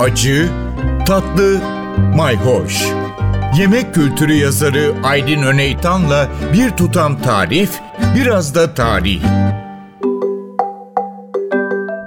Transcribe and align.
acı, 0.00 0.48
tatlı, 1.06 1.60
mayhoş. 2.16 2.86
Yemek 3.58 3.94
kültürü 3.94 4.32
yazarı 4.32 4.94
Aydın 5.04 5.42
Öneytan'la 5.42 6.28
bir 6.52 6.70
tutam 6.70 7.22
tarif, 7.22 7.80
biraz 8.16 8.54
da 8.54 8.74
tarih. 8.74 9.22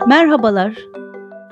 Merhabalar. 0.08 0.74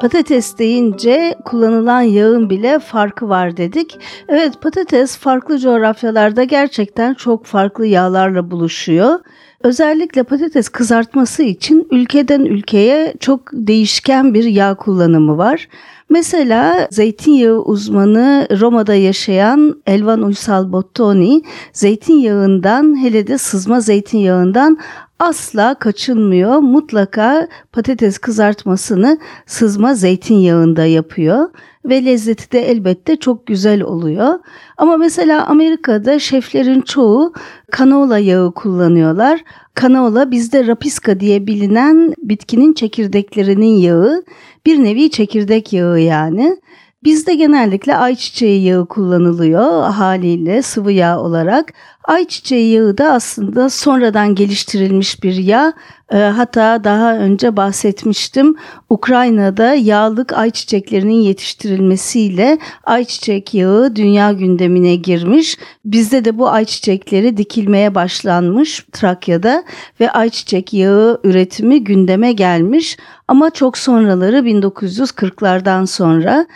Patates 0.02 0.58
deyince 0.58 1.36
kullanılan 1.46 2.02
yağın 2.02 2.50
bile 2.50 2.80
farkı 2.80 3.30
var 3.30 3.58
dedik. 3.58 4.00
Evet 4.30 4.62
patates 4.62 5.18
farklı 5.18 5.60
coğrafyalarda 5.60 6.44
gerçekten 6.44 7.14
çok 7.14 7.46
farklı 7.46 7.86
yağlarla 7.86 8.52
buluşuyor. 8.52 9.20
Özellikle 9.64 10.24
patates 10.24 10.70
kızartması 10.70 11.44
için 11.44 11.88
ülkeden 11.92 12.42
ülkeye 12.42 13.14
çok 13.20 13.42
değişken 13.54 14.34
bir 14.34 14.44
yağ 14.44 14.76
kullanımı 14.76 15.38
var. 15.38 15.68
Mesela 16.10 16.88
zeytinyağı 16.92 17.60
uzmanı 17.60 18.48
Roma'da 18.60 18.94
yaşayan 18.94 19.82
Elvan 19.88 20.22
Uysal 20.22 20.72
Bottoni 20.72 21.42
zeytinyağından 21.74 23.04
hele 23.04 23.28
de 23.28 23.38
sızma 23.38 23.80
zeytinyağından 23.80 24.78
asla 25.20 25.76
kaçınmıyor. 25.76 26.58
Mutlaka 26.58 27.48
patates 27.72 28.18
kızartmasını 28.18 29.18
sızma 29.46 29.96
zeytinyağında 29.96 30.86
yapıyor 30.86 31.50
ve 31.88 32.06
lezzeti 32.06 32.52
de 32.52 32.72
elbette 32.72 33.16
çok 33.16 33.48
güzel 33.48 33.82
oluyor. 33.82 34.40
Ama 34.78 34.98
mesela 34.98 35.48
Amerika'da 35.48 36.20
şeflerin 36.20 36.82
çoğu 36.82 37.34
kanola 37.72 38.20
yağı 38.20 38.52
kullanıyorlar. 38.54 39.44
Kanola 39.74 40.32
bizde 40.32 40.68
rapiska 40.68 41.20
diye 41.20 41.48
bilinen 41.48 42.14
bitkinin 42.18 42.74
çekirdeklerinin 42.74 43.76
yağı. 43.76 44.24
Bir 44.66 44.84
nevi 44.84 45.10
çekirdek 45.10 45.74
yağı 45.74 46.00
yani. 46.00 46.58
Bizde 47.04 47.36
genellikle 47.36 47.96
ayçiçeği 47.96 48.64
yağı 48.64 48.86
kullanılıyor 48.86 49.84
haliyle 49.84 50.62
sıvı 50.62 50.92
yağ 50.92 51.20
olarak. 51.20 51.74
Ayçiçeği 52.08 52.74
yağı 52.74 52.98
da 52.98 53.12
aslında 53.12 53.70
sonradan 53.70 54.36
geliştirilmiş 54.36 55.24
bir 55.24 55.36
yağ. 55.36 55.74
E, 56.14 56.18
hatta 56.18 56.84
daha 56.84 57.18
önce 57.18 57.58
bahsetmiştim. 57.58 58.56
Ukrayna'da 58.90 59.74
yağlık 59.74 60.34
ayçiçeklerinin 60.34 61.22
yetiştirilmesiyle 61.22 62.58
ayçiçek 62.84 63.54
yağı 63.54 63.96
dünya 63.96 64.32
gündemine 64.32 64.96
girmiş. 64.96 65.58
Bizde 65.86 66.26
de 66.26 66.38
bu 66.38 66.50
ayçiçekleri 66.50 67.38
dikilmeye 67.38 67.96
başlanmış 67.96 68.86
Trakya'da 68.92 69.64
ve 70.00 70.12
ayçiçek 70.12 70.74
yağı 70.74 71.20
üretimi 71.24 71.84
gündeme 71.84 72.32
gelmiş. 72.32 72.98
Ama 73.28 73.50
çok 73.50 73.78
sonraları 73.78 74.38
1940'lardan 74.38 75.88
sonra 75.88 76.48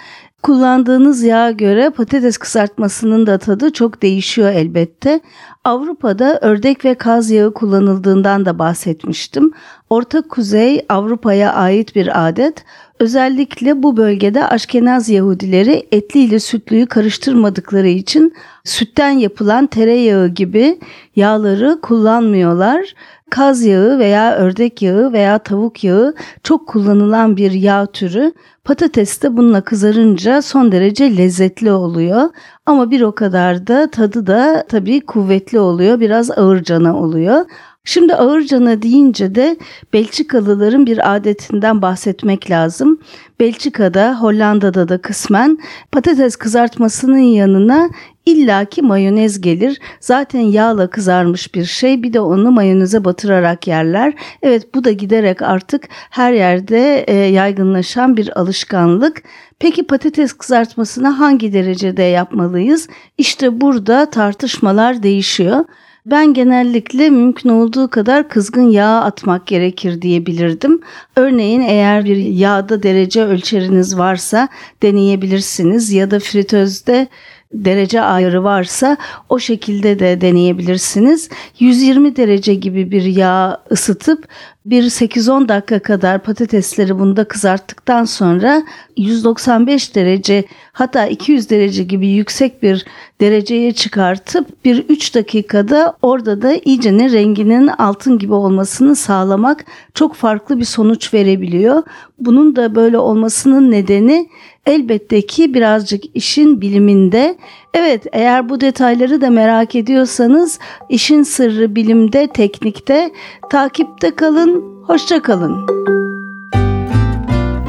Kullandığınız 0.44 1.24
yağa 1.24 1.52
göre 1.52 1.90
patates 1.90 2.38
kızartmasının 2.38 3.28
da 3.28 3.38
tadı 3.38 3.74
çok 3.74 4.02
değişiyor 4.02 4.52
elbette. 4.52 5.20
Avrupa'da 5.64 6.40
ördek 6.42 6.86
ve 6.86 6.96
kaz 6.96 7.32
yağı 7.32 7.54
kullanıldığından 7.54 8.46
da 8.46 8.60
bahsetmiştim. 8.60 9.52
Orta 9.90 10.22
Kuzey 10.22 10.86
Avrupa'ya 10.90 11.54
ait 11.54 11.96
bir 11.96 12.28
adet. 12.28 12.66
Özellikle 13.00 13.84
bu 13.84 13.98
bölgede 13.98 14.48
Aşkenaz 14.48 15.10
Yahudileri 15.10 15.88
etli 15.92 16.20
ile 16.20 16.40
sütlüyü 16.40 16.86
karıştırmadıkları 16.86 17.88
için 17.88 18.34
sütten 18.64 19.10
yapılan 19.10 19.68
tereyağı 19.68 20.28
gibi 20.28 20.80
yağları 21.16 21.82
kullanmıyorlar. 21.82 22.94
Kaz 23.32 23.64
yağı 23.64 24.00
veya 24.00 24.36
ördek 24.36 24.82
yağı 24.82 25.14
veya 25.14 25.40
tavuk 25.40 25.84
yağı 25.84 26.14
çok 26.44 26.68
kullanılan 26.68 27.38
bir 27.38 27.52
yağ 27.52 27.86
türü. 27.86 28.34
Patates 28.64 29.22
de 29.22 29.38
bununla 29.38 29.62
kızarınca 29.62 30.42
son 30.42 30.72
derece 30.72 31.18
lezzetli 31.18 31.72
oluyor. 31.72 32.30
Ama 32.66 32.92
bir 32.92 33.02
o 33.02 33.16
kadar 33.16 33.68
da 33.68 33.92
tadı 33.92 34.28
da 34.28 34.66
tabii 34.70 35.02
kuvvetli 35.02 35.60
oluyor. 35.60 36.00
Biraz 36.00 36.32
ağır 36.32 36.64
cana 36.64 36.98
oluyor. 36.98 37.46
Şimdi 37.84 38.16
ağırcana 38.16 38.82
deyince 38.82 39.36
de 39.36 39.58
Belçikalıların 39.94 40.86
bir 40.86 41.16
adetinden 41.16 41.82
bahsetmek 41.82 42.50
lazım. 42.50 43.00
Belçika'da, 43.40 44.22
Hollanda'da 44.22 44.90
da 44.90 44.98
kısmen 44.98 45.58
patates 45.92 46.36
kızartmasının 46.36 47.18
yanına 47.18 47.90
illaki 48.26 48.82
mayonez 48.82 49.42
gelir. 49.42 49.80
Zaten 50.00 50.40
yağla 50.40 50.90
kızarmış 50.90 51.56
bir 51.56 51.66
şey 51.66 52.04
bir 52.04 52.14
de 52.14 52.20
onu 52.20 52.52
mayoneze 52.52 53.06
batırarak 53.06 53.68
yerler. 53.68 54.14
Evet 54.44 54.76
bu 54.76 54.84
da 54.84 54.92
giderek 54.92 55.42
artık 55.42 55.90
her 56.10 56.34
yerde 56.34 57.04
e, 57.08 57.16
yaygınlaşan 57.16 58.18
bir 58.18 58.40
alışkanlık. 58.40 59.24
Peki 59.60 59.88
patates 59.88 60.34
kızartmasını 60.34 61.08
hangi 61.08 61.54
derecede 61.54 62.04
yapmalıyız? 62.04 62.88
İşte 63.18 63.62
burada 63.62 64.10
tartışmalar 64.10 65.04
değişiyor. 65.04 65.66
Ben 66.06 66.34
genellikle 66.34 67.10
mümkün 67.10 67.50
olduğu 67.50 67.90
kadar 67.90 68.30
kızgın 68.30 68.70
yağ 68.70 69.02
atmak 69.02 69.48
gerekir 69.48 70.02
diyebilirdim. 70.02 70.82
Örneğin 71.16 71.62
eğer 71.62 72.06
bir 72.06 72.18
yağda 72.18 72.84
derece 72.84 73.24
ölçeriniz 73.24 73.98
varsa 73.98 74.48
deneyebilirsiniz 74.84 75.92
ya 75.92 76.12
da 76.12 76.20
fritözde 76.20 77.08
derece 77.54 78.02
ayarı 78.02 78.44
varsa 78.44 78.98
o 79.30 79.40
şekilde 79.40 80.00
de 80.00 80.22
deneyebilirsiniz. 80.22 81.30
120 81.60 82.16
derece 82.16 82.54
gibi 82.54 82.92
bir 82.92 83.04
yağ 83.04 83.64
ısıtıp 83.72 84.28
bir 84.66 84.84
8-10 84.84 85.48
dakika 85.48 85.80
kadar 85.80 86.24
patatesleri 86.24 87.00
bunda 87.00 87.24
kızarttıktan 87.24 88.06
sonra 88.06 88.64
195 88.98 89.96
derece 89.96 90.44
hatta 90.72 91.06
200 91.06 91.50
derece 91.50 91.84
gibi 91.84 92.08
yüksek 92.08 92.64
bir 92.64 92.86
dereceye 93.22 93.72
çıkartıp 93.72 94.66
bir 94.66 94.86
3 94.90 95.16
dakikada 95.16 95.98
orada 96.02 96.42
da 96.42 96.54
iyice 96.66 96.98
ne 96.98 97.12
renginin 97.12 97.68
altın 97.68 98.20
gibi 98.20 98.34
olmasını 98.34 98.96
sağlamak 98.96 99.66
çok 99.94 100.16
farklı 100.16 100.60
bir 100.60 100.66
sonuç 100.66 101.14
verebiliyor. 101.14 101.84
Bunun 102.20 102.56
da 102.56 102.76
böyle 102.76 102.98
olmasının 102.98 103.72
nedeni 103.72 104.30
elbette 104.66 105.22
ki 105.22 105.54
birazcık 105.54 106.04
işin 106.14 106.62
biliminde. 106.62 107.38
Evet 107.74 108.06
eğer 108.12 108.50
bu 108.50 108.62
detayları 108.62 109.22
da 109.22 109.30
merak 109.30 109.76
ediyorsanız 109.76 110.60
işin 110.90 111.24
sırrı 111.24 111.76
bilimde, 111.76 112.28
teknikte 112.28 113.12
takipte 113.50 114.16
kalın, 114.16 114.64
hoşça 114.88 115.22
kalın. 115.22 115.68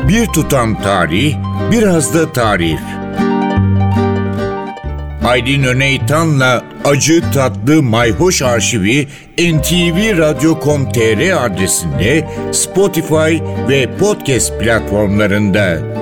Bir 0.09 0.27
tutam 0.27 0.83
tarih, 0.83 1.35
biraz 1.73 2.15
da 2.15 2.33
tarif. 2.33 2.81
Aydın 5.25 5.63
Öneytan'la 5.63 6.65
Acı 6.85 7.23
Tatlı 7.35 7.83
Mayhoş 7.83 8.43
Arşivi 8.43 9.09
ntvradio.com.tr 9.39 11.47
adresinde 11.47 12.29
Spotify 12.53 13.39
ve 13.69 13.97
podcast 13.99 14.61
platformlarında. 14.61 16.02